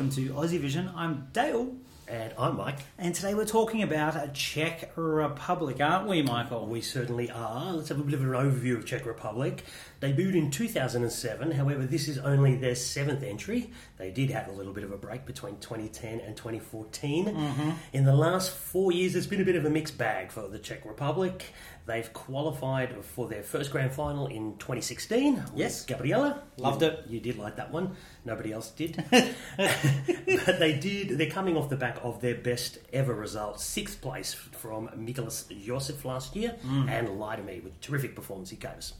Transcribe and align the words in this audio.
welcome 0.00 0.16
to 0.16 0.32
Aussie 0.32 0.58
Vision. 0.58 0.90
I'm 0.96 1.28
Dale, 1.34 1.74
And 2.08 2.32
I'm 2.38 2.56
Mike. 2.56 2.78
and 2.96 3.14
today 3.14 3.34
we're 3.34 3.44
talking 3.44 3.82
about 3.82 4.16
a 4.16 4.30
Czech 4.32 4.92
Republic, 4.96 5.78
aren't 5.78 6.08
we, 6.08 6.22
Michael? 6.22 6.64
We 6.66 6.80
certainly 6.80 7.30
are. 7.30 7.74
Let's 7.74 7.90
have 7.90 8.00
a 8.00 8.02
bit 8.02 8.14
of 8.14 8.22
an 8.22 8.28
overview 8.28 8.78
of 8.78 8.86
Czech 8.86 9.04
Republic. 9.04 9.62
Debuted 10.00 10.36
in 10.36 10.50
2007, 10.50 11.50
however, 11.50 11.84
this 11.84 12.08
is 12.08 12.16
only 12.16 12.56
their 12.56 12.76
seventh 12.76 13.22
entry. 13.22 13.70
They 13.98 14.10
did 14.10 14.30
have 14.30 14.48
a 14.48 14.52
little 14.52 14.72
bit 14.72 14.84
of 14.84 14.92
a 14.92 14.96
break 14.96 15.26
between 15.26 15.58
2010 15.58 16.20
and 16.20 16.34
2014. 16.34 17.26
Mm-hmm. 17.26 17.70
In 17.92 18.04
the 18.06 18.14
last 18.16 18.52
four 18.52 18.92
years, 18.92 19.14
it's 19.14 19.26
been 19.26 19.42
a 19.42 19.44
bit 19.44 19.56
of 19.56 19.66
a 19.66 19.70
mixed 19.70 19.98
bag 19.98 20.32
for 20.32 20.48
the 20.48 20.58
Czech 20.58 20.86
Republic. 20.86 21.44
They've 21.90 22.12
qualified 22.12 23.04
for 23.04 23.26
their 23.26 23.42
first 23.42 23.72
grand 23.72 23.92
final 23.92 24.28
in 24.28 24.56
2016. 24.58 25.42
Yes. 25.56 25.84
Gabriela. 25.84 26.40
Loved 26.56 26.82
You- 26.82 26.88
it. 26.88 27.04
You 27.08 27.18
did 27.18 27.36
like 27.36 27.56
that 27.56 27.72
one. 27.72 27.96
Nobody 28.24 28.52
else 28.52 28.70
did. 28.70 29.02
but 29.10 30.58
they 30.60 30.78
did. 30.80 31.18
They're 31.18 31.28
coming 31.28 31.56
off 31.56 31.68
the 31.68 31.74
back 31.74 31.98
of 32.04 32.20
their 32.20 32.36
best 32.36 32.78
ever 32.92 33.12
result, 33.12 33.60
sixth 33.60 34.00
place 34.00 34.32
from 34.32 34.86
Mikolas 34.90 35.48
Josef 35.66 36.04
last 36.04 36.36
year, 36.36 36.54
mm. 36.64 36.88
and 36.88 37.18
Lie 37.18 37.34
to 37.36 37.42
Me 37.42 37.58
with 37.58 37.80
terrific 37.80 38.14
performance 38.14 38.50
he 38.50 38.56
gave 38.56 38.70
us. 38.70 38.92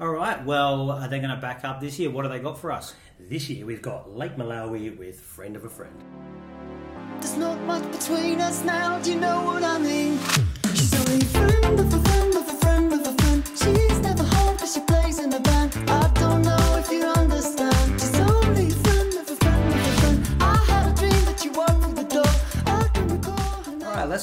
All 0.00 0.08
right, 0.08 0.42
well, 0.42 0.92
are 0.92 1.08
they 1.08 1.18
going 1.18 1.28
to 1.28 1.36
back 1.36 1.62
up 1.62 1.78
this 1.82 1.98
year? 1.98 2.08
What 2.08 2.24
have 2.24 2.32
they 2.32 2.40
got 2.40 2.58
for 2.58 2.72
us? 2.72 2.94
This 3.18 3.50
year 3.50 3.66
we've 3.66 3.82
got 3.82 4.16
Lake 4.16 4.36
Malawi 4.36 4.96
with 4.96 5.20
Friend 5.20 5.54
of 5.56 5.66
a 5.66 5.68
Friend. 5.68 5.92
There's 7.20 7.36
not 7.36 7.60
much 7.64 7.82
between 7.92 8.40
us 8.40 8.64
now, 8.64 8.98
do 8.98 9.12
you 9.12 9.20
know 9.20 9.42
what 9.42 9.62
I 9.62 9.78
mean? 9.78 10.18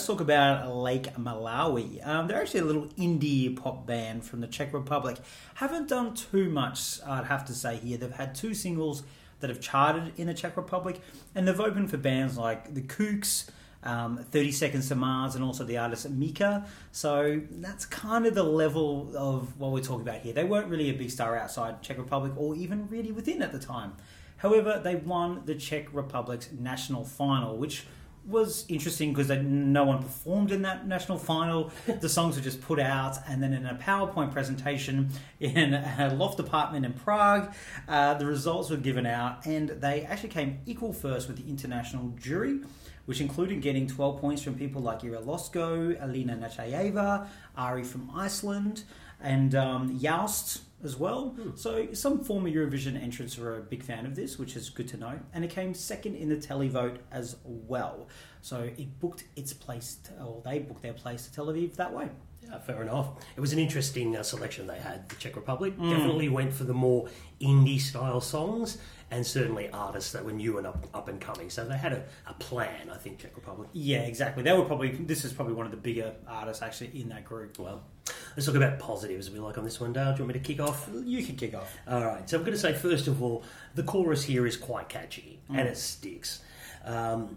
Talk 0.07 0.21
about 0.21 0.73
Lake 0.73 1.13
Malawi. 1.15 2.07
Um, 2.07 2.27
they're 2.27 2.39
actually 2.39 2.61
a 2.61 2.63
little 2.63 2.87
indie 2.97 3.53
pop 3.53 3.85
band 3.85 4.23
from 4.23 4.39
the 4.39 4.47
Czech 4.47 4.73
Republic. 4.73 5.17
Haven't 5.55 5.89
done 5.89 6.13
too 6.13 6.49
much, 6.49 7.01
I'd 7.05 7.25
have 7.25 7.43
to 7.47 7.53
say 7.53 7.75
here. 7.75 7.97
They've 7.97 8.09
had 8.09 8.33
two 8.33 8.53
singles 8.53 9.03
that 9.41 9.49
have 9.49 9.59
charted 9.59 10.13
in 10.17 10.27
the 10.27 10.33
Czech 10.33 10.55
Republic, 10.55 11.01
and 11.35 11.45
they've 11.45 11.59
opened 11.59 11.91
for 11.91 11.97
bands 11.97 12.37
like 12.37 12.73
the 12.73 12.81
Kooks, 12.81 13.49
um, 13.83 14.17
30 14.31 14.51
Seconds 14.51 14.87
to 14.89 14.95
Mars, 14.95 15.35
and 15.35 15.43
also 15.43 15.63
the 15.63 15.77
artist 15.77 16.09
Mika. 16.09 16.65
So 16.91 17.41
that's 17.49 17.85
kind 17.85 18.25
of 18.25 18.35
the 18.35 18.43
level 18.43 19.11
of 19.15 19.59
what 19.59 19.71
we're 19.71 19.81
talking 19.81 20.07
about 20.07 20.21
here. 20.21 20.33
They 20.33 20.43
weren't 20.43 20.67
really 20.67 20.89
a 20.89 20.93
big 20.93 21.11
star 21.11 21.37
outside 21.37 21.81
Czech 21.81 21.97
Republic 21.97 22.33
or 22.35 22.55
even 22.55 22.87
really 22.89 23.11
within 23.11 23.41
at 23.41 23.51
the 23.51 23.59
time. 23.59 23.93
However, 24.37 24.79
they 24.83 24.95
won 24.95 25.43
the 25.45 25.55
Czech 25.55 25.87
Republic's 25.93 26.49
national 26.51 27.03
final, 27.03 27.57
which 27.57 27.85
was 28.27 28.65
interesting 28.67 29.13
because 29.13 29.29
no 29.41 29.85
one 29.85 30.03
performed 30.03 30.51
in 30.51 30.61
that 30.63 30.85
national 30.85 31.17
final. 31.17 31.71
the 32.01 32.09
songs 32.09 32.35
were 32.35 32.41
just 32.41 32.61
put 32.61 32.79
out, 32.79 33.17
and 33.27 33.41
then 33.41 33.53
in 33.53 33.65
a 33.65 33.75
PowerPoint 33.75 34.33
presentation 34.33 35.09
in 35.39 35.73
a 35.73 36.13
loft 36.13 36.39
apartment 36.39 36.85
in 36.85 36.93
Prague, 36.93 37.53
uh, 37.87 38.13
the 38.15 38.25
results 38.25 38.69
were 38.69 38.77
given 38.77 39.05
out, 39.05 39.45
and 39.45 39.69
they 39.69 40.01
actually 40.01 40.29
came 40.29 40.59
equal 40.65 40.91
first 40.91 41.27
with 41.27 41.37
the 41.37 41.49
international 41.49 42.09
jury, 42.17 42.59
which 43.07 43.21
included 43.21 43.61
getting 43.61 43.87
12 43.87 44.19
points 44.21 44.41
from 44.41 44.53
people 44.55 44.81
like 44.81 45.03
Ira 45.03 45.21
Losco, 45.21 45.97
Alina 46.03 46.35
Nachayeva, 46.35 47.27
Ari 47.55 47.83
from 47.83 48.11
Iceland, 48.13 48.83
and 49.21 49.55
um, 49.55 49.97
as 50.83 50.95
well. 50.97 51.35
So 51.55 51.87
some 51.93 52.23
former 52.23 52.49
Eurovision 52.49 53.01
entrants 53.01 53.37
were 53.37 53.57
a 53.57 53.61
big 53.61 53.81
fan 53.81 54.05
of 54.05 54.15
this, 54.15 54.37
which 54.37 54.55
is 54.55 54.69
good 54.69 54.87
to 54.89 54.97
know. 54.97 55.19
And 55.33 55.43
it 55.43 55.49
came 55.49 55.73
second 55.73 56.15
in 56.15 56.29
the 56.29 56.35
televote 56.35 56.97
as 57.11 57.37
well. 57.43 58.09
So 58.41 58.69
it 58.77 58.99
booked 58.99 59.23
its 59.35 59.53
place, 59.53 59.97
to, 60.03 60.23
or 60.23 60.41
they 60.43 60.59
booked 60.59 60.83
their 60.83 60.93
place 60.93 61.25
to 61.27 61.33
Tel 61.33 61.47
Aviv 61.47 61.75
that 61.75 61.93
way. 61.93 62.09
Yeah, 62.43 62.59
fair 62.59 62.81
enough. 62.81 63.09
It 63.35 63.41
was 63.41 63.51
an 63.53 63.59
interesting 63.59 64.15
uh, 64.15 64.23
selection 64.23 64.67
they 64.67 64.79
had. 64.79 65.09
The 65.09 65.15
Czech 65.15 65.35
Republic 65.35 65.77
Mm. 65.77 65.89
definitely 65.89 66.29
went 66.29 66.53
for 66.53 66.63
the 66.63 66.73
more 66.73 67.09
indie 67.41 67.79
style 67.79 68.21
songs, 68.21 68.77
and 69.11 69.25
certainly 69.25 69.69
artists 69.71 70.11
that 70.13 70.23
were 70.23 70.31
new 70.31 70.57
and 70.57 70.65
up, 70.67 70.85
up 70.93 71.07
and 71.09 71.19
coming. 71.19 71.49
So 71.49 71.65
they 71.65 71.77
had 71.77 71.93
a, 71.93 72.03
a 72.25 72.33
plan, 72.35 72.89
I 72.93 72.97
think. 72.97 73.19
Czech 73.19 73.35
Republic. 73.35 73.69
Yeah, 73.73 73.99
exactly. 73.99 74.43
They 74.43 74.53
were 74.53 74.63
probably 74.65 74.91
this 74.91 75.25
is 75.25 75.33
probably 75.33 75.55
one 75.55 75.65
of 75.65 75.71
the 75.71 75.77
bigger 75.77 76.13
artists 76.27 76.61
actually 76.63 76.99
in 77.01 77.09
that 77.09 77.25
group. 77.25 77.59
Well, 77.59 77.83
let's 78.35 78.45
talk 78.45 78.55
about 78.55 78.79
positives 78.79 79.27
if 79.27 79.33
we 79.33 79.39
like 79.39 79.57
on 79.57 79.63
this 79.65 79.79
one, 79.81 79.91
Dale. 79.91 80.13
Do 80.13 80.19
you 80.19 80.23
want 80.25 80.35
me 80.35 80.39
to 80.39 80.45
kick 80.47 80.59
off? 80.61 80.89
You 80.93 81.23
can 81.25 81.35
kick 81.35 81.53
off. 81.53 81.75
All 81.87 82.05
right. 82.05 82.29
So 82.29 82.37
I'm 82.37 82.43
going 82.43 82.53
to 82.55 82.59
say 82.59 82.71
first 82.73 83.07
of 83.07 83.21
all, 83.21 83.43
the 83.75 83.83
chorus 83.83 84.23
here 84.23 84.47
is 84.47 84.55
quite 84.55 84.87
catchy 84.89 85.39
and 85.49 85.67
it 85.67 85.77
sticks. 85.77 86.41
Um, 86.85 87.35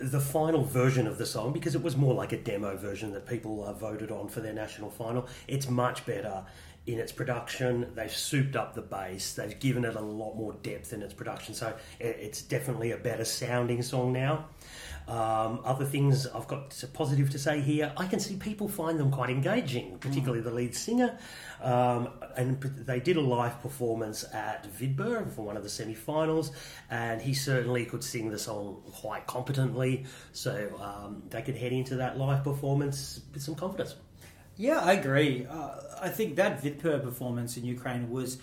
the 0.00 0.20
final 0.20 0.64
version 0.64 1.06
of 1.06 1.18
the 1.18 1.26
song, 1.26 1.52
because 1.52 1.74
it 1.74 1.82
was 1.82 1.96
more 1.96 2.14
like 2.14 2.32
a 2.32 2.38
demo 2.38 2.76
version 2.76 3.12
that 3.12 3.26
people 3.26 3.64
uh, 3.64 3.72
voted 3.72 4.10
on 4.10 4.28
for 4.28 4.40
their 4.40 4.54
national 4.54 4.90
final, 4.90 5.26
it's 5.46 5.68
much 5.68 6.06
better 6.06 6.44
in 6.86 6.98
its 6.98 7.12
production. 7.12 7.92
They've 7.94 8.10
souped 8.10 8.56
up 8.56 8.74
the 8.74 8.82
bass. 8.82 9.34
They've 9.34 9.58
given 9.58 9.84
it 9.84 9.96
a 9.96 10.00
lot 10.00 10.34
more 10.34 10.54
depth 10.62 10.92
in 10.92 11.02
its 11.02 11.12
production. 11.12 11.54
So 11.54 11.74
it's 11.98 12.40
definitely 12.42 12.92
a 12.92 12.96
better 12.96 13.24
sounding 13.24 13.82
song 13.82 14.12
now. 14.12 14.46
Um, 15.10 15.60
other 15.64 15.84
things 15.84 16.28
I've 16.28 16.46
got 16.46 16.80
positive 16.92 17.30
to 17.30 17.38
say 17.38 17.60
here. 17.60 17.92
I 17.96 18.06
can 18.06 18.20
see 18.20 18.36
people 18.36 18.68
find 18.68 18.96
them 19.00 19.10
quite 19.10 19.30
engaging, 19.30 19.98
particularly 19.98 20.40
the 20.40 20.52
lead 20.52 20.72
singer. 20.76 21.18
Um, 21.60 22.10
and 22.36 22.62
they 22.62 23.00
did 23.00 23.16
a 23.16 23.20
live 23.20 23.60
performance 23.60 24.24
at 24.32 24.72
Vidbir 24.72 25.34
for 25.34 25.42
one 25.42 25.56
of 25.56 25.64
the 25.64 25.68
semi-finals, 25.68 26.52
and 26.90 27.20
he 27.20 27.34
certainly 27.34 27.84
could 27.86 28.04
sing 28.04 28.30
the 28.30 28.38
song 28.38 28.82
quite 28.92 29.26
competently. 29.26 30.04
So 30.32 30.52
um, 30.80 31.24
they 31.28 31.42
could 31.42 31.56
head 31.56 31.72
into 31.72 31.96
that 31.96 32.16
live 32.16 32.44
performance 32.44 33.20
with 33.34 33.42
some 33.42 33.56
confidence. 33.56 33.96
Yeah, 34.56 34.78
I 34.78 34.92
agree. 34.92 35.44
Uh, 35.44 35.70
I 36.00 36.10
think 36.10 36.36
that 36.36 36.62
Vidbir 36.62 37.02
performance 37.02 37.56
in 37.56 37.64
Ukraine 37.64 38.10
was 38.10 38.38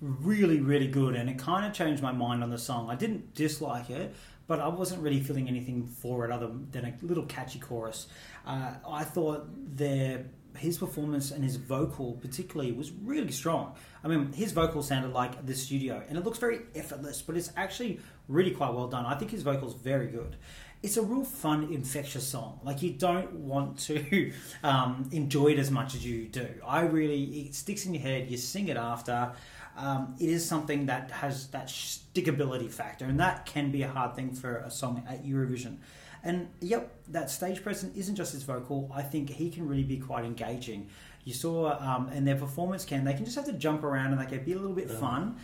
really, 0.00 0.60
really 0.60 0.88
good, 0.88 1.14
and 1.14 1.30
it 1.30 1.38
kind 1.38 1.64
of 1.64 1.72
changed 1.72 2.02
my 2.02 2.12
mind 2.12 2.42
on 2.42 2.50
the 2.50 2.58
song. 2.58 2.90
I 2.90 2.96
didn't 2.96 3.34
dislike 3.34 3.88
it, 3.88 4.14
but 4.46 4.60
I 4.60 4.68
wasn't 4.68 5.02
really 5.02 5.20
feeling 5.20 5.48
anything 5.48 5.86
for 5.86 6.24
it 6.24 6.30
other 6.30 6.50
than 6.70 6.84
a 6.84 6.94
little 7.02 7.24
catchy 7.26 7.58
chorus. 7.58 8.06
Uh, 8.46 8.74
I 8.88 9.04
thought 9.04 9.46
their 9.76 10.26
his 10.56 10.76
performance 10.76 11.30
and 11.30 11.42
his 11.42 11.56
vocal, 11.56 12.12
particularly, 12.20 12.72
was 12.72 12.90
really 12.90 13.32
strong. 13.32 13.74
I 14.04 14.08
mean, 14.08 14.32
his 14.34 14.52
vocal 14.52 14.82
sounded 14.82 15.12
like 15.12 15.46
the 15.46 15.54
studio, 15.54 16.02
and 16.08 16.18
it 16.18 16.24
looks 16.24 16.38
very 16.38 16.60
effortless, 16.74 17.22
but 17.22 17.36
it's 17.36 17.50
actually 17.56 18.00
really 18.28 18.50
quite 18.50 18.74
well 18.74 18.88
done. 18.88 19.06
I 19.06 19.14
think 19.14 19.30
his 19.30 19.42
vocal's 19.42 19.74
very 19.74 20.08
good 20.08 20.36
it's 20.82 20.96
a 20.96 21.02
real 21.02 21.24
fun, 21.24 21.72
infectious 21.72 22.26
song. 22.26 22.58
Like 22.64 22.82
you 22.82 22.90
don't 22.90 23.32
want 23.34 23.78
to 23.80 24.32
um, 24.64 25.08
enjoy 25.12 25.48
it 25.48 25.58
as 25.58 25.70
much 25.70 25.94
as 25.94 26.04
you 26.04 26.26
do. 26.26 26.48
I 26.66 26.80
really, 26.82 27.22
it 27.22 27.54
sticks 27.54 27.86
in 27.86 27.94
your 27.94 28.02
head. 28.02 28.30
You 28.30 28.36
sing 28.36 28.68
it 28.68 28.76
after. 28.76 29.32
Um, 29.76 30.14
it 30.20 30.28
is 30.28 30.46
something 30.46 30.86
that 30.86 31.10
has 31.10 31.48
that 31.48 31.68
stickability 31.68 32.70
factor, 32.70 33.06
and 33.06 33.18
that 33.20 33.46
can 33.46 33.70
be 33.70 33.82
a 33.82 33.88
hard 33.88 34.14
thing 34.14 34.32
for 34.32 34.56
a 34.58 34.70
song 34.70 35.02
at 35.08 35.24
Eurovision. 35.24 35.78
And 36.24 36.48
yep, 36.60 36.94
that 37.08 37.30
stage 37.30 37.62
presence 37.62 37.96
isn't 37.96 38.14
just 38.14 38.32
his 38.32 38.44
vocal. 38.44 38.90
I 38.94 39.02
think 39.02 39.30
he 39.30 39.50
can 39.50 39.66
really 39.66 39.82
be 39.82 39.98
quite 39.98 40.24
engaging. 40.24 40.88
You 41.24 41.32
saw, 41.32 41.78
um, 41.80 42.08
and 42.12 42.26
their 42.26 42.36
performance 42.36 42.84
can 42.84 43.04
they 43.04 43.14
can 43.14 43.24
just 43.24 43.36
have 43.36 43.44
to 43.46 43.52
jump 43.52 43.84
around 43.84 44.12
and 44.12 44.20
they 44.20 44.26
can 44.26 44.44
be 44.44 44.52
a 44.52 44.58
little 44.58 44.74
bit 44.74 44.90
fun. 44.90 45.36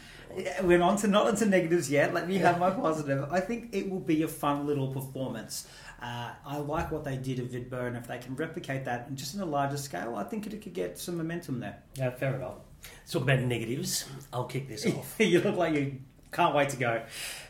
We're 0.62 0.82
on 0.82 0.96
to 0.98 1.08
not 1.08 1.26
onto 1.26 1.44
negatives 1.44 1.90
yet. 1.90 2.12
Let 2.12 2.28
me 2.28 2.36
have 2.38 2.58
my 2.58 2.70
positive. 2.70 3.28
I 3.30 3.40
think 3.40 3.68
it 3.72 3.88
will 3.88 4.00
be 4.00 4.22
a 4.24 4.28
fun 4.28 4.66
little 4.66 4.88
performance. 4.88 5.68
Uh, 6.02 6.30
I 6.46 6.58
like 6.58 6.92
what 6.92 7.04
they 7.04 7.16
did 7.16 7.40
at 7.40 7.52
and 7.52 7.96
if 7.96 8.06
they 8.06 8.18
can 8.18 8.36
replicate 8.36 8.84
that 8.84 9.08
and 9.08 9.16
just 9.16 9.34
in 9.34 9.40
a 9.40 9.46
larger 9.46 9.76
scale, 9.76 10.14
I 10.16 10.24
think 10.24 10.46
it 10.46 10.62
could 10.62 10.74
get 10.74 10.98
some 10.98 11.16
momentum 11.16 11.60
there. 11.60 11.82
Yeah, 11.96 12.10
fair 12.10 12.36
enough. 12.36 12.58
Let's 12.82 13.12
talk 13.12 13.22
about 13.22 13.40
negatives. 13.40 14.04
I'll 14.32 14.44
kick 14.44 14.68
this 14.68 14.86
off. 14.94 15.14
you 15.18 15.40
look 15.40 15.56
like 15.56 15.74
you 15.74 16.00
can't 16.32 16.54
wait 16.54 16.68
to 16.70 16.76
go. 16.76 17.02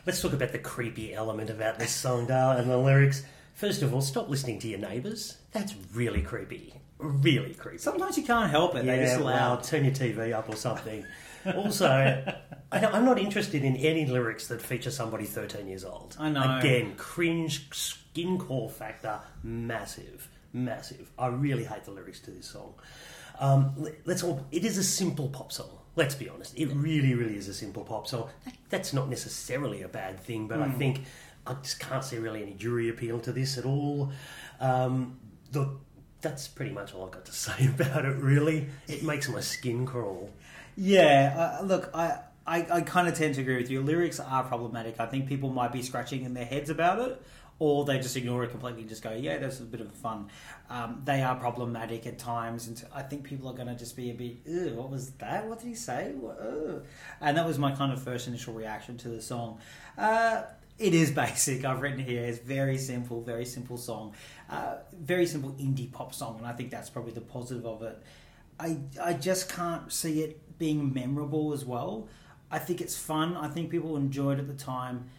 Let's 0.07 0.21
talk 0.23 0.33
about 0.33 0.53
the 0.53 0.59
creepy 0.59 1.15
element 1.15 1.51
about 1.51 1.79
this 1.79 1.91
song, 1.93 2.27
Dale, 2.27 2.53
and 2.53 2.71
the 2.71 2.79
lyrics. 2.79 3.25
First 3.55 3.83
of 3.83 3.93
all, 3.93 4.01
stop 4.01 4.29
listening 4.29 4.59
to 4.61 4.69
your 4.69 4.79
neighbours. 4.79 5.37
That's 5.53 5.75
really 5.93 6.23
creepy. 6.23 6.75
Really 6.99 7.55
creepy. 7.55 7.79
Sometimes 7.79 8.17
you 8.17 8.25
can't 8.25 8.51
help 8.51 8.75
it. 8.77 8.85
Yeah, 8.85 8.97
They're 8.97 9.07
just 9.07 9.19
well, 9.19 9.27
loud. 9.35 9.65
turn 9.65 9.85
your 9.85 9.95
TV 9.95 10.33
up 10.33 10.49
or 10.49 10.57
something. 10.57 11.05
also, 11.57 11.89
I 12.71 12.81
don't- 12.81 12.95
I'm 12.95 13.05
not 13.05 13.19
interested 13.19 13.65
in 13.65 13.77
any 13.77 14.07
lyrics 14.07 14.47
that 14.49 14.63
feature 14.63 14.91
somebody 14.91 15.25
13 15.25 15.67
years 15.69 15.85
old. 15.85 16.17
I 16.21 16.29
know. 16.31 16.59
Again, 16.59 16.95
cringe, 16.97 17.69
skin 17.75 18.39
crawl 18.39 18.69
factor, 18.69 19.21
massive, 19.43 20.29
massive. 20.53 21.11
I 21.19 21.29
really 21.29 21.65
hate 21.65 21.85
the 21.85 21.91
lyrics 21.91 22.21
to 22.21 22.31
this 22.31 22.47
song. 22.47 22.75
Um, 23.41 23.87
let's 24.05 24.23
all. 24.23 24.45
It 24.51 24.65
is 24.65 24.79
a 24.79 24.85
simple 24.85 25.29
pop 25.29 25.53
song. 25.53 25.71
Let's 25.97 26.15
be 26.15 26.29
honest. 26.29 26.57
It 26.57 26.67
really, 26.67 27.15
really 27.15 27.37
is 27.37 27.49
a 27.49 27.55
simple 27.55 27.85
pop 27.85 28.07
song. 28.07 28.29
That, 28.45 28.55
that's 28.71 28.93
not 28.93 29.09
necessarily 29.09 29.83
a 29.83 29.89
bad 29.89 30.21
thing, 30.21 30.49
but 30.49 30.59
Hmm. 30.59 30.65
I 30.65 30.71
think 30.71 31.03
I 31.47 31.55
just 31.55 31.81
can't 31.81 32.05
see 32.05 32.19
really 32.19 32.43
any 32.43 32.55
jury 32.55 32.89
appeal 32.89 33.21
to 33.21 33.33
this 33.33 33.59
at 33.59 33.65
all. 33.65 34.11
Um, 34.61 35.19
the 35.53 35.71
that's 36.21 36.49
pretty 36.49 36.73
much 36.73 36.95
all 36.95 37.05
I've 37.07 37.13
got 37.13 37.25
to 37.27 37.33
say 37.47 37.67
about 37.67 38.05
it. 38.05 38.17
Really, 38.17 38.69
it 38.89 39.03
makes 39.03 39.29
my 39.29 39.41
skin 39.41 39.87
crawl. 39.87 40.31
Yeah, 40.77 41.59
uh, 41.61 41.65
look, 41.65 41.91
I 41.95 42.19
I, 42.47 42.67
I 42.71 42.81
kind 42.81 43.09
of 43.09 43.15
tend 43.15 43.35
to 43.37 43.41
agree 43.43 43.57
with 43.57 43.71
you. 43.71 43.83
Lyrics 43.83 44.19
are 44.21 44.43
problematic. 44.43 44.99
I 44.99 45.07
think 45.07 45.29
people 45.29 45.51
might 45.51 45.73
be 45.73 45.83
scratching 45.83 46.25
in 46.25 46.35
their 46.35 46.45
heads 46.47 46.71
about 46.71 46.99
it, 47.01 47.23
or 47.61 47.85
they 47.85 47.99
just 47.99 48.17
ignore 48.17 48.45
it 48.45 48.51
completely 48.51 48.81
and 48.83 48.89
just 48.89 49.03
go, 49.03 49.13
"Yeah, 49.13 49.39
that's 49.39 49.61
a 49.61 49.65
bit 49.65 49.81
of 49.81 49.93
fun." 49.93 50.29
Um, 50.71 51.03
they 51.05 51.23
are 51.23 51.35
problematic 51.37 52.07
at 52.07 52.19
times, 52.19 52.69
and 52.69 52.83
I 52.95 53.03
think 53.03 53.25
people 53.25 53.49
are 53.49 53.55
going 53.55 53.69
to 53.69 53.75
just 53.75 53.97
be 53.97 54.11
a 54.11 54.15
bit, 54.15 54.37
"Ew, 54.45 54.75
what 54.75 54.91
was 54.91 55.11
that? 55.13 55.47
What 55.49 55.59
did 55.61 55.69
he 55.69 55.75
say?" 55.75 56.13
What- 56.13 56.39
ugh." 56.41 56.85
And 57.21 57.37
that 57.37 57.47
was 57.47 57.59
my 57.59 57.73
kind 57.75 57.93
of 57.93 58.01
first 58.03 58.29
initial 58.29 58.55
reaction 58.55 58.97
to 58.99 59.09
the 59.09 59.21
song. 59.21 59.59
Uh, 59.97 60.43
it 60.79 60.95
is 60.95 61.11
basic. 61.25 61.65
I've 61.65 61.81
written 61.81 61.99
here. 61.99 62.23
It's 62.25 62.39
very 62.39 62.79
simple, 62.79 63.23
very 63.23 63.45
simple 63.45 63.77
song, 63.77 64.15
uh, 64.49 64.77
very 64.93 65.27
simple 65.27 65.51
indie 65.53 65.91
pop 65.91 66.15
song, 66.15 66.39
and 66.39 66.47
I 66.47 66.53
think 66.53 66.71
that's 66.71 66.91
probably 66.91 67.13
the 67.13 67.21
positive 67.21 67.67
of 67.67 67.83
it. 67.83 68.01
I 68.61 68.79
I 69.03 69.15
just 69.15 69.49
can't 69.49 69.93
see 69.93 70.23
it 70.23 70.59
being 70.59 70.93
memorable 70.93 71.53
as 71.53 71.65
well. 71.65 72.09
I 72.51 72.59
think 72.59 72.81
it's 72.81 72.97
fun. 72.97 73.37
I 73.37 73.49
think 73.49 73.71
people 73.71 73.97
enjoyed 73.97 74.39
it 74.39 74.43
at 74.43 74.49
the 74.49 74.55
time. 74.55 75.11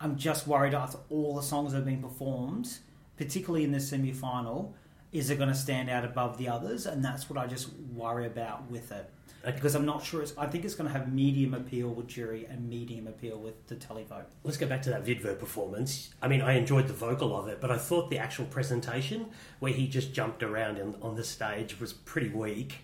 I'm 0.00 0.16
just 0.16 0.46
worried 0.46 0.74
after 0.74 0.98
all 1.10 1.34
the 1.34 1.42
songs 1.42 1.72
that 1.72 1.78
have 1.78 1.86
been 1.86 2.02
performed, 2.02 2.78
particularly 3.16 3.64
in 3.64 3.72
the 3.72 3.80
semi 3.80 4.12
final, 4.12 4.74
is 5.12 5.30
it 5.30 5.36
going 5.36 5.48
to 5.48 5.54
stand 5.54 5.88
out 5.88 6.04
above 6.04 6.38
the 6.38 6.48
others? 6.48 6.86
And 6.86 7.04
that's 7.04 7.30
what 7.30 7.38
I 7.38 7.46
just 7.46 7.70
worry 7.94 8.26
about 8.26 8.70
with 8.70 8.92
it. 8.92 9.10
Okay. 9.42 9.52
Because 9.52 9.74
I'm 9.74 9.86
not 9.86 10.04
sure. 10.04 10.22
It's, 10.22 10.36
I 10.36 10.46
think 10.46 10.64
it's 10.64 10.74
going 10.74 10.90
to 10.90 10.98
have 10.98 11.12
medium 11.12 11.54
appeal 11.54 11.88
with 11.88 12.08
jury 12.08 12.46
and 12.50 12.68
medium 12.68 13.06
appeal 13.06 13.38
with 13.38 13.66
the 13.68 13.76
televote. 13.76 14.24
Let's 14.42 14.56
go 14.56 14.66
back 14.66 14.82
to 14.82 14.90
that 14.90 15.04
Vidbir 15.04 15.38
performance. 15.38 16.10
I 16.20 16.28
mean, 16.28 16.42
I 16.42 16.54
enjoyed 16.54 16.88
the 16.88 16.94
vocal 16.94 17.36
of 17.36 17.48
it, 17.48 17.60
but 17.60 17.70
I 17.70 17.78
thought 17.78 18.10
the 18.10 18.18
actual 18.18 18.46
presentation, 18.46 19.26
where 19.60 19.72
he 19.72 19.86
just 19.86 20.12
jumped 20.12 20.42
around 20.42 20.78
in, 20.78 20.96
on 21.00 21.14
the 21.14 21.24
stage, 21.24 21.80
was 21.80 21.92
pretty 21.92 22.28
weak. 22.28 22.78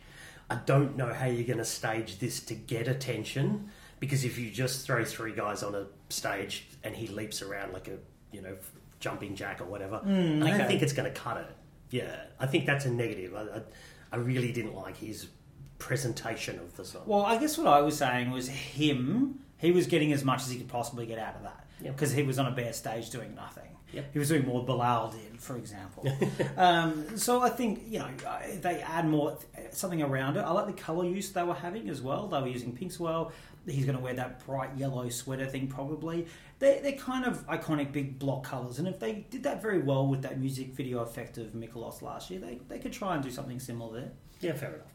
I 0.49 0.56
don't 0.56 0.96
know 0.96 1.12
how 1.12 1.26
you're 1.26 1.46
going 1.46 1.58
to 1.58 1.64
stage 1.64 2.19
this 2.19 2.40
to 2.40 2.55
get 2.55 2.87
attention, 2.87 3.70
because 4.00 4.25
if 4.25 4.38
you 4.38 4.50
just 4.50 4.87
throw 4.87 5.05
three 5.05 5.32
guys 5.35 5.62
on 5.62 5.75
a 5.75 5.87
stage 6.08 6.67
and 6.82 6.94
he 6.94 7.06
leaps 7.08 7.43
around 7.43 7.73
like 7.73 7.88
a, 7.88 7.99
you 8.32 8.43
know, 8.43 8.56
jumping 9.00 9.35
jack 9.35 9.61
or 9.61 9.64
whatever, 9.64 9.99
hmm, 9.99 10.43
I 10.43 10.50
don't 10.50 10.61
okay. 10.61 10.67
think 10.67 10.82
it's 10.82 10.93
going 10.93 11.12
to 11.12 11.19
cut 11.19 11.37
it. 11.38 11.50
Yeah, 11.91 12.17
I 12.41 12.46
think 12.46 12.67
that's 12.67 12.85
a 12.85 12.91
negative. 12.91 13.35
I, 13.35 13.43
I, 13.43 13.62
I 14.12 14.17
really 14.17 14.52
didn't 14.52 14.75
like 14.75 14.96
his 14.96 15.29
presentation 15.79 16.58
of 16.58 16.76
the 16.76 16.85
song. 16.85 17.02
Well, 17.06 17.23
I 17.23 17.38
guess 17.38 17.58
what 17.58 17.67
I 17.67 17.81
was 17.81 17.96
saying 17.96 18.31
was 18.31 18.49
him. 18.49 19.41
He 19.58 19.73
was 19.73 19.87
getting 19.87 20.12
as 20.12 20.25
much 20.25 20.43
as 20.43 20.50
he 20.50 20.58
could 20.58 20.69
possibly 20.69 21.06
get 21.06 21.19
out 21.19 21.37
of 21.37 21.43
that 21.43 21.63
Yep. 21.81 21.94
because 21.94 22.12
he 22.12 22.23
was 22.23 22.38
on 22.38 22.47
a 22.47 22.50
bare 22.50 22.73
stage 22.73 23.11
doing 23.11 23.35
nothing. 23.35 23.69
Yep. 23.93 24.12
He 24.12 24.19
was 24.19 24.29
doing 24.29 24.44
more 24.44 24.65
Bilal 24.65 25.11
did, 25.12 25.41
for 25.41 25.56
example. 25.56 26.06
um, 26.56 27.17
so 27.17 27.43
I 27.43 27.49
think 27.49 27.82
you 27.87 28.00
know 28.00 28.09
they 28.61 28.81
add 28.81 29.09
more 29.09 29.38
something 29.71 30.03
around 30.03 30.37
it. 30.37 30.41
I 30.41 30.50
like 30.50 30.67
the 30.67 30.82
color 30.82 31.05
use 31.05 31.31
they 31.31 31.43
were 31.43 31.55
having 31.55 31.88
as 31.88 32.03
well. 32.03 32.26
They 32.26 32.41
were 32.41 32.49
using 32.49 32.73
pinks 32.73 32.99
well. 32.99 33.32
He's 33.67 33.87
going 33.87 33.97
to 33.97 34.03
wear 34.03 34.15
that 34.15 34.44
bright 34.44 34.71
yellow 34.76 35.09
sweater 35.09 35.47
thing 35.47 35.69
probably. 35.69 36.26
They, 36.59 36.81
they're 36.82 36.93
kind 36.93 37.25
of 37.25 37.47
iconic 37.47 37.93
big 37.93 38.19
block 38.19 38.44
colors, 38.44 38.79
and 38.79 38.87
if 38.87 38.99
they 38.99 39.26
did 39.31 39.43
that 39.44 39.62
very 39.62 39.81
well 39.81 40.06
with 40.06 40.23
that 40.23 40.38
music 40.38 40.75
video 40.75 41.00
effect 41.00 41.38
of 41.38 41.53
Mikolas 41.53 42.03
last 42.03 42.31
year, 42.31 42.41
they, 42.41 42.61
they 42.69 42.79
could 42.79 42.93
try 42.93 43.15
and 43.15 43.23
do 43.23 43.31
something 43.31 43.59
similar 43.59 44.00
there. 44.00 44.11
Yeah, 44.41 44.53
fair 44.53 44.75
enough. 44.75 44.94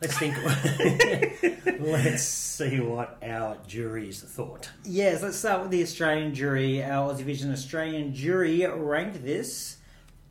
Let's 0.00 0.18
think. 0.18 0.36
Let's 1.80 2.22
see 2.24 2.80
what 2.80 3.18
our 3.22 3.56
juries 3.66 4.22
thought. 4.22 4.70
Yes, 4.84 5.22
let's 5.22 5.36
start 5.36 5.62
with 5.62 5.70
the 5.70 5.82
Australian 5.82 6.34
jury. 6.34 6.82
Our 6.82 7.12
Aussie 7.12 7.22
Vision 7.22 7.52
Australian 7.52 8.14
jury 8.14 8.66
ranked 8.66 9.24
this 9.24 9.76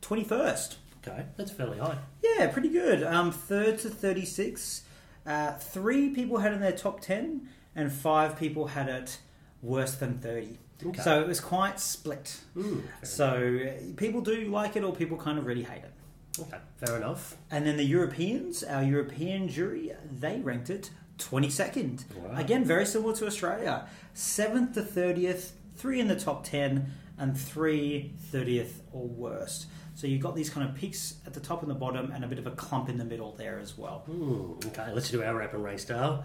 21st. 0.02 0.76
Okay, 1.06 1.24
that's 1.36 1.52
fairly 1.52 1.78
high. 1.78 1.98
Yeah, 2.22 2.48
pretty 2.48 2.68
good. 2.68 3.02
Um, 3.02 3.30
third 3.30 3.78
to 3.80 3.90
36. 3.90 4.82
Uh, 5.24 5.52
three 5.52 6.10
people 6.10 6.38
had 6.38 6.52
it 6.52 6.56
in 6.56 6.60
their 6.60 6.72
top 6.72 7.00
10, 7.00 7.48
and 7.74 7.92
five 7.92 8.38
people 8.38 8.68
had 8.68 8.88
it 8.88 9.18
worse 9.62 9.94
than 9.94 10.18
30. 10.18 10.58
Okay. 10.84 11.02
So 11.02 11.20
it 11.20 11.26
was 11.26 11.40
quite 11.40 11.80
split. 11.80 12.40
Fair 12.54 12.64
So 13.02 13.60
uh, 13.62 13.94
people 13.96 14.20
do 14.20 14.48
like 14.50 14.76
it, 14.76 14.84
or 14.84 14.92
people 14.94 15.16
kind 15.16 15.38
of 15.38 15.46
really 15.46 15.62
hate 15.62 15.84
it. 15.84 15.92
Okay, 16.38 16.58
fair 16.76 16.96
enough. 16.96 17.36
And 17.50 17.66
then 17.66 17.76
the 17.76 17.84
Europeans, 17.84 18.62
our 18.62 18.82
European 18.82 19.48
jury, 19.48 19.92
they 20.10 20.40
ranked 20.40 20.70
it 20.70 20.90
22nd. 21.18 22.04
Wow. 22.14 22.36
Again, 22.36 22.64
very 22.64 22.86
similar 22.86 23.14
to 23.16 23.26
Australia. 23.26 23.88
7th 24.14 24.74
to 24.74 24.82
30th, 24.82 25.52
three 25.76 26.00
in 26.00 26.08
the 26.08 26.16
top 26.16 26.44
10, 26.44 26.92
and 27.18 27.38
three 27.38 28.12
30th 28.32 28.80
or 28.92 29.06
worst. 29.06 29.66
So 29.94 30.06
you've 30.06 30.20
got 30.20 30.36
these 30.36 30.50
kind 30.50 30.68
of 30.68 30.74
peaks 30.74 31.14
at 31.26 31.32
the 31.32 31.40
top 31.40 31.62
and 31.62 31.70
the 31.70 31.74
bottom, 31.74 32.10
and 32.10 32.22
a 32.22 32.26
bit 32.26 32.38
of 32.38 32.46
a 32.46 32.50
clump 32.50 32.90
in 32.90 32.98
the 32.98 33.04
middle 33.04 33.32
there 33.32 33.58
as 33.58 33.78
well. 33.78 34.00
Hmm, 34.06 34.68
okay, 34.68 34.92
let's 34.92 35.10
do 35.10 35.22
our 35.22 35.34
rap 35.34 35.54
and 35.54 35.64
rank 35.64 35.78
style. 35.80 36.24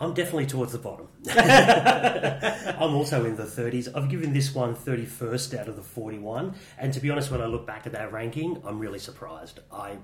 I'm 0.00 0.14
definitely 0.14 0.46
towards 0.46 0.72
the 0.72 0.78
bottom. 0.78 1.08
I'm 1.30 2.94
also 2.94 3.26
in 3.26 3.36
the 3.36 3.44
30s. 3.44 3.94
I've 3.94 4.08
given 4.08 4.32
this 4.32 4.54
one 4.54 4.74
31st 4.74 5.58
out 5.58 5.68
of 5.68 5.76
the 5.76 5.82
41. 5.82 6.54
And 6.78 6.94
to 6.94 7.00
be 7.00 7.10
honest, 7.10 7.30
when 7.30 7.42
I 7.42 7.46
look 7.46 7.66
back 7.66 7.86
at 7.86 7.92
that 7.92 8.10
ranking, 8.10 8.62
I'm 8.64 8.78
really 8.78 8.98
surprised. 8.98 9.60
I, 9.70 9.98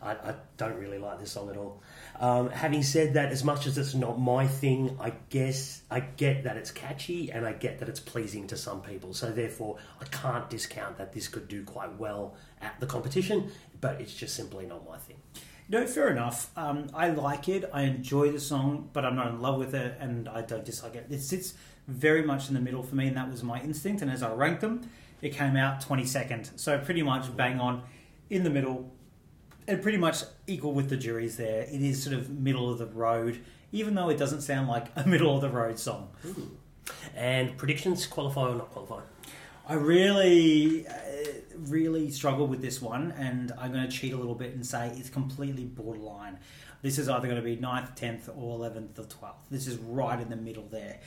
I, 0.00 0.12
I 0.12 0.34
don't 0.56 0.76
really 0.76 0.96
like 0.96 1.20
this 1.20 1.32
song 1.32 1.50
at 1.50 1.58
all. 1.58 1.82
Um, 2.18 2.48
having 2.48 2.82
said 2.82 3.12
that, 3.12 3.30
as 3.30 3.44
much 3.44 3.66
as 3.66 3.76
it's 3.76 3.94
not 3.94 4.18
my 4.18 4.46
thing, 4.46 4.96
I 4.98 5.12
guess 5.28 5.82
I 5.90 6.00
get 6.00 6.44
that 6.44 6.56
it's 6.56 6.70
catchy 6.70 7.30
and 7.30 7.44
I 7.44 7.52
get 7.52 7.80
that 7.80 7.90
it's 7.90 8.00
pleasing 8.00 8.46
to 8.46 8.56
some 8.56 8.80
people. 8.80 9.12
So 9.12 9.30
therefore, 9.32 9.76
I 10.00 10.06
can't 10.06 10.48
discount 10.48 10.96
that 10.96 11.12
this 11.12 11.28
could 11.28 11.46
do 11.46 11.62
quite 11.62 11.94
well 11.98 12.36
at 12.62 12.80
the 12.80 12.86
competition, 12.86 13.50
but 13.82 14.00
it's 14.00 14.14
just 14.14 14.34
simply 14.34 14.64
not 14.64 14.88
my 14.88 14.96
thing. 14.96 15.18
No, 15.68 15.84
fair 15.86 16.10
enough. 16.10 16.50
Um, 16.56 16.86
I 16.94 17.08
like 17.08 17.48
it. 17.48 17.68
I 17.72 17.82
enjoy 17.82 18.30
the 18.30 18.38
song, 18.38 18.88
but 18.92 19.04
I'm 19.04 19.16
not 19.16 19.28
in 19.28 19.40
love 19.40 19.58
with 19.58 19.74
it, 19.74 19.96
and 20.00 20.28
I 20.28 20.42
don't 20.42 20.64
dislike 20.64 20.94
it. 20.94 21.06
It 21.10 21.20
sits 21.20 21.54
very 21.88 22.22
much 22.22 22.48
in 22.48 22.54
the 22.54 22.60
middle 22.60 22.82
for 22.82 22.94
me, 22.94 23.08
and 23.08 23.16
that 23.16 23.30
was 23.30 23.42
my 23.42 23.60
instinct. 23.60 24.00
And 24.02 24.10
as 24.10 24.22
I 24.22 24.32
ranked 24.32 24.60
them, 24.60 24.88
it 25.22 25.30
came 25.30 25.56
out 25.56 25.80
22nd. 25.80 26.58
So 26.58 26.78
pretty 26.78 27.02
much 27.02 27.36
bang 27.36 27.58
on 27.58 27.82
in 28.30 28.44
the 28.44 28.50
middle, 28.50 28.92
and 29.66 29.82
pretty 29.82 29.98
much 29.98 30.18
equal 30.46 30.72
with 30.72 30.88
the 30.88 30.96
juries 30.96 31.36
there. 31.36 31.62
It 31.62 31.82
is 31.82 32.00
sort 32.00 32.14
of 32.16 32.30
middle 32.30 32.70
of 32.70 32.78
the 32.78 32.86
road, 32.86 33.40
even 33.72 33.96
though 33.96 34.08
it 34.08 34.18
doesn't 34.18 34.42
sound 34.42 34.68
like 34.68 34.86
a 34.94 35.04
middle 35.06 35.34
of 35.34 35.40
the 35.40 35.50
road 35.50 35.80
song. 35.80 36.10
And 37.16 37.56
predictions 37.56 38.06
qualify 38.06 38.42
or 38.42 38.54
not 38.54 38.70
qualify? 38.70 39.00
I 39.68 39.74
really, 39.74 40.86
uh, 40.86 40.92
really 41.56 42.10
struggle 42.10 42.46
with 42.46 42.62
this 42.62 42.80
one, 42.80 43.12
and 43.12 43.52
I'm 43.58 43.72
going 43.72 43.88
to 43.88 43.90
cheat 43.90 44.12
a 44.12 44.16
little 44.16 44.36
bit 44.36 44.54
and 44.54 44.64
say 44.64 44.92
it's 44.96 45.10
completely 45.10 45.64
borderline. 45.64 46.38
This 46.82 46.98
is 46.98 47.08
either 47.08 47.26
going 47.26 47.42
to 47.42 47.44
be 47.44 47.56
9th, 47.56 47.98
10th, 47.98 48.28
or 48.36 48.58
11th 48.58 48.98
or 48.98 49.02
12th. 49.02 49.48
This 49.50 49.66
is 49.66 49.76
right 49.78 50.20
in 50.20 50.30
the 50.30 50.36
middle 50.36 50.68
there. 50.70 51.00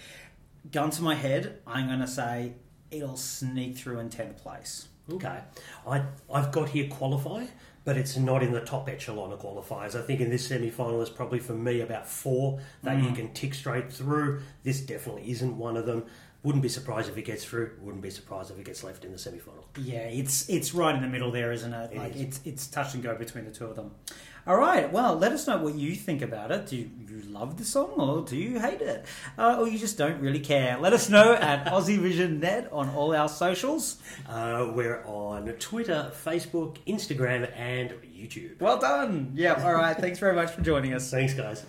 Gun 0.72 0.90
to 0.92 1.02
my 1.02 1.16
head, 1.16 1.60
I'm 1.66 1.88
going 1.88 2.02
to 2.02 2.08
say 2.08 2.54
it'll 2.92 3.16
sneak 3.16 3.78
through 3.78 4.00
in 4.00 4.10
10th 4.10 4.38
place. 4.38 4.90
Okay. 5.10 5.40
I, 5.88 6.04
I've 6.32 6.52
got 6.52 6.70
here 6.70 6.90
qualify, 6.90 7.46
but 7.86 7.98
it's 7.98 8.18
not 8.18 8.44
in 8.44 8.52
the 8.52 8.62
top 8.62 8.90
echelon 8.90 9.32
of 9.32 9.40
qualifiers. 9.40 9.98
I 9.98 10.02
think 10.02 10.20
in 10.20 10.30
this 10.30 10.48
semi 10.48 10.70
final, 10.70 10.98
there's 10.98 11.10
probably 11.10 11.40
for 11.40 11.54
me 11.54 11.82
about 11.82 12.08
four 12.08 12.60
that 12.84 13.02
you 13.02 13.12
can 13.14 13.34
tick 13.34 13.54
straight 13.54 13.92
through. 13.92 14.42
This 14.64 14.82
definitely 14.82 15.32
isn't 15.32 15.58
one 15.58 15.78
of 15.78 15.86
them. 15.86 16.06
Wouldn't 16.42 16.62
be 16.62 16.70
surprised 16.70 17.10
if 17.10 17.18
it 17.18 17.24
gets 17.24 17.44
through. 17.44 17.72
Wouldn't 17.82 18.02
be 18.02 18.10
surprised 18.10 18.50
if 18.50 18.58
it 18.58 18.64
gets 18.64 18.82
left 18.82 19.04
in 19.04 19.12
the 19.12 19.18
semi 19.18 19.40
final. 19.40 19.66
Yeah, 19.78 20.00
it's 20.00 20.48
it's 20.48 20.74
right 20.74 20.96
in 20.96 21.02
the 21.02 21.08
middle 21.08 21.32
there, 21.32 21.52
isn't 21.52 21.74
it? 21.74 21.92
It 21.92 21.98
like 21.98 22.16
is. 22.16 22.22
it's 22.22 22.40
it's 22.46 22.68
touch 22.68 22.94
and 22.94 23.04
go 23.04 23.14
between 23.16 23.44
the 23.44 23.52
two 23.52 23.66
of 23.66 23.76
them. 23.76 23.92
All 24.48 24.56
right, 24.56 24.92
well, 24.92 25.16
let 25.16 25.34
us 25.34 25.46
know 25.48 25.58
what 25.58 25.76
you 25.76 25.94
think 25.96 26.22
about 26.22 26.50
it. 26.52 26.68
Do 26.68 26.78
you, 26.78 26.90
you 27.08 27.22
love 27.30 27.58
the 27.58 27.66
song 27.66 27.92
or 27.98 28.22
do 28.22 28.38
you 28.38 28.58
hate 28.58 28.82
it, 28.82 29.06
uh, 29.38 29.58
or 29.60 29.68
you 29.68 29.78
just 29.78 29.98
don't 29.98 30.20
really 30.22 30.40
care? 30.40 30.78
Let 30.80 30.94
us 30.94 31.10
know 31.10 31.34
at 31.34 31.66
Aussie 31.74 32.00
Vision 32.00 32.40
Net 32.40 32.70
on 32.72 32.90
all 32.92 33.14
our 33.14 33.28
socials. 33.30 33.98
Uh, 34.28 34.72
we're 34.74 35.04
on 35.06 35.48
Twitter, 35.60 36.12
Facebook, 36.26 36.78
Instagram, 36.88 37.52
and 37.56 37.92
YouTube. 38.16 38.62
Well 38.62 38.80
done. 38.80 39.34
Yeah. 39.36 39.62
All 39.64 39.74
right. 39.74 39.96
Thanks 39.98 40.20
very 40.20 40.36
much 40.36 40.52
for 40.52 40.62
joining 40.62 40.94
us. 40.94 41.12
Thanks, 41.12 41.34
guys. 41.34 41.66